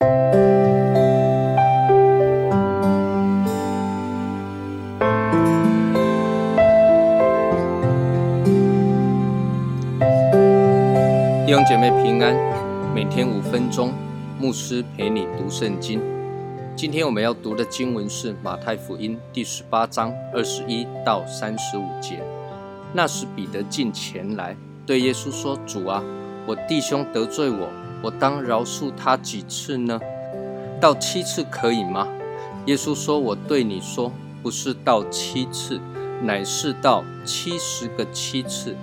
[0.00, 0.06] 弟
[11.52, 12.34] 兄姐妹平安，
[12.92, 13.92] 每天五分钟，
[14.40, 16.00] 牧师陪你读圣经。
[16.74, 22.20] 今天我们要读的经文是马太福音第十八章二十一到三十五节。
[22.92, 26.02] 那时彼得进前来，对耶稣说：“主啊，
[26.46, 27.68] 我弟兄得罪我，
[28.04, 29.98] 我当饶恕他几次呢？
[30.78, 32.06] 到七次可以吗？”
[32.66, 35.80] 耶稣说：“我对你说，不是到七次，
[36.22, 38.76] 乃是到七十个七次。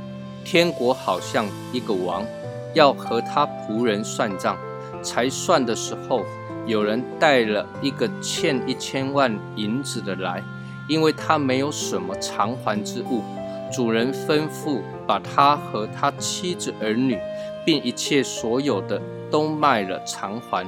[0.44, 2.26] 天国好像一个王。”
[2.73, 4.55] 要和他仆人算账，
[5.04, 6.22] 才算的时候，
[6.66, 10.41] 有人带了一个欠一千万银子的来，
[10.88, 13.22] 因为他没有什么偿还之物。
[13.74, 14.80] 主人吩咐
[15.12, 17.20] 把他和他妻子儿女，
[17.66, 20.66] 并一切所有的都卖了偿还。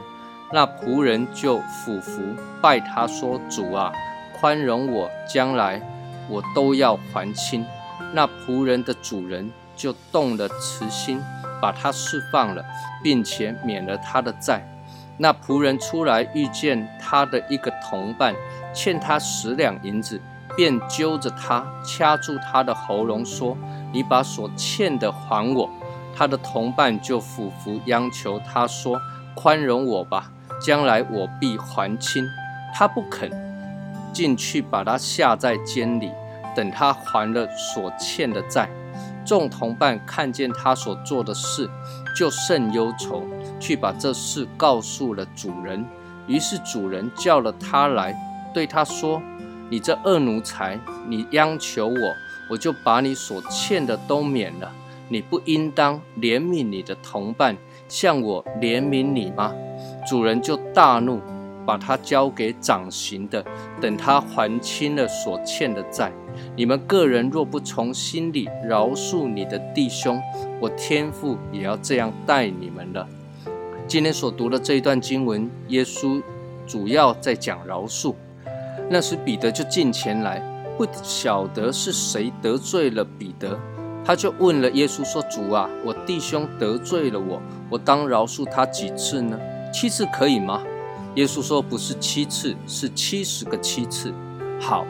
[0.51, 2.21] 那仆人就俯伏
[2.61, 3.89] 拜他说：“主啊，
[4.37, 5.81] 宽容我，将来
[6.29, 7.65] 我都要还清。”
[8.11, 11.21] 那仆人的主人就动了慈心。
[11.61, 12.65] 把他释放了，
[13.01, 14.67] 并且免了他的债。
[15.15, 18.35] 那仆人出来遇见他的一个同伴
[18.73, 20.19] 欠他十两银子，
[20.57, 23.57] 便揪着他掐住他的喉咙，说
[23.93, 25.69] ：“你把所欠的还我。”
[26.15, 28.99] 他的同伴就俯伏央求他说
[29.33, 32.25] ：“宽容我吧，将来我必还清。”
[32.75, 33.31] 他不肯
[34.11, 36.11] 进去，把他下在监里，
[36.55, 38.69] 等他还了所欠的债。
[39.25, 41.69] 众同伴看见他所做的事，
[42.15, 43.23] 就甚忧愁，
[43.59, 45.83] 去把这事告诉了主人。
[46.27, 48.15] 于是主人叫了他来，
[48.53, 49.21] 对他说
[49.69, 52.15] ：“你这恶奴才，你央求我，
[52.49, 54.71] 我就把你所欠的都免了。
[55.09, 59.53] 你不应当怜悯你的同伴，像我怜悯你吗？”
[60.07, 61.21] 主人就大怒。
[61.65, 63.41] 把他交给掌刑的，
[63.79, 66.11] 等他还清了所欠的债。
[66.57, 70.21] 你们个人若不从心里饶恕你的弟兄，
[70.59, 73.07] 我天父也要这样待你们了。
[73.87, 76.21] 今天所读的这一段经文，耶稣
[76.67, 78.13] 主要在讲饶恕。
[78.89, 80.43] 那时彼得就进前来，
[80.77, 83.59] 不晓得是谁得罪了彼得，
[84.03, 89.39] 他就问了耶稣说：“主啊，我弟兄得罪了我，我当饶恕他几次呢？
[89.73, 90.61] 七次可以吗？”
[91.15, 94.11] 耶稣说：“不是七次，是七十个七次。
[94.59, 94.85] 好，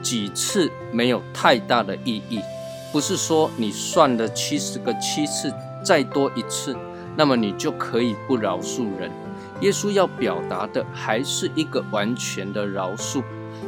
[0.00, 2.40] 几次没有太大的意义。
[2.92, 5.52] 不是说你算了七十个七次，
[5.84, 6.76] 再多一次，
[7.16, 9.10] 那么你就可以不饶恕人。
[9.60, 13.22] 耶稣要表达的还是一个完全的饶恕。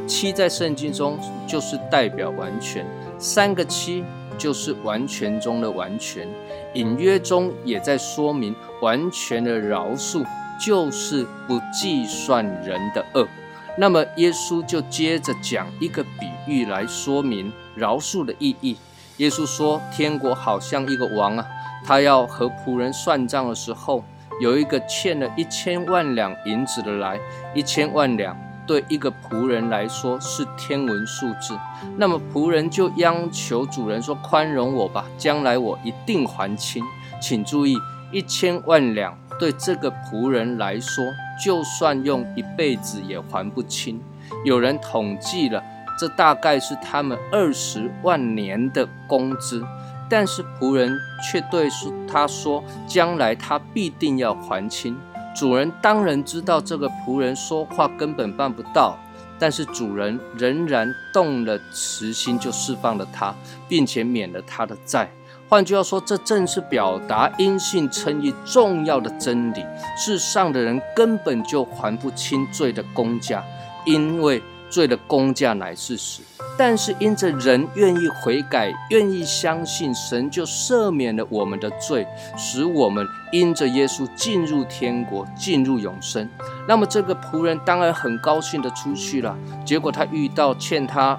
[0.08, 2.84] 七在圣经中就是代表完全，
[3.18, 4.02] 三个七
[4.36, 6.26] 就是完全中的完全，
[6.74, 10.24] 隐约中也在说明完全的饶恕。”
[10.60, 13.28] 就是不计算人的恶，
[13.76, 18.76] 那么耶稣就接着讲一个比喻来说明饶恕的意义。
[19.18, 21.46] 耶稣说：“天国好像一个王啊，
[21.84, 24.02] 他要和仆人算账的时候，
[24.40, 27.20] 有一个欠了一千万两银子的来，
[27.54, 28.36] 一千万两
[28.68, 31.58] 对一个仆人来说是天文数字。
[31.96, 36.84] 那么仆人就央求主人说：宽容我吧，将来我一定还清。
[37.20, 37.76] 请注意，
[38.12, 41.04] 一千万两。”对这个仆人来说，
[41.44, 44.00] 就算用一辈子也还不清。
[44.44, 45.62] 有人统计了，
[45.96, 49.64] 这大概是他们二十万年的工资。
[50.10, 51.68] 但是仆人却对
[52.10, 54.98] 他说：“将来他必定要还清。”
[55.38, 58.98] 主人当然知道这个仆人说话根本办不到，
[59.38, 63.32] 但是主人仍然动了慈心，就释放了他，
[63.68, 65.08] 并且免了他的债。
[65.48, 69.64] 换句话说，这正是表达因信称义重要的真理。
[69.96, 73.40] 世上的人根本就还不清罪的公家，
[73.86, 76.22] 因为罪的公价乃是死。
[76.56, 82.06] 但是因着人愿意悔改、愿意相信，神就赦免了我们的罪，
[82.36, 86.28] 使我们因着耶稣进入天国、进入永生。
[86.66, 89.36] 那么这个仆人当然很高兴的出去了。
[89.64, 91.18] 结果他遇到欠他。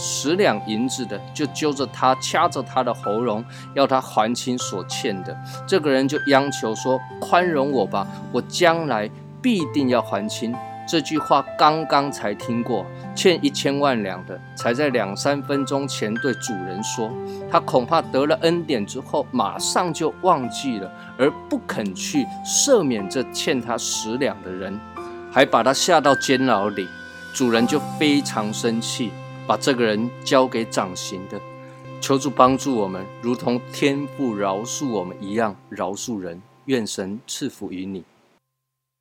[0.00, 3.44] 十两银子的，就揪着他，掐着他的喉咙，
[3.74, 5.36] 要他还清所欠的。
[5.66, 9.10] 这个人就央求说：“宽容我吧，我将来
[9.42, 10.54] 必定要还清。”
[10.88, 17.12] 这句话刚刚才听过，欠一千万两的，才在两三分钟前对主人说，
[17.50, 24.80] 他恐怕得了恩典之后，马上就忘记了，而不肯去赦免这欠他十两的人，
[25.30, 26.88] 还把他下到监牢里。
[27.34, 29.10] 主人就非常生气。
[29.46, 31.40] 把这个人交给掌刑的，
[32.02, 36.42] 求主帮助我们，如同天父饶恕我们一样饶恕人。
[36.66, 38.04] 愿神赐福于你。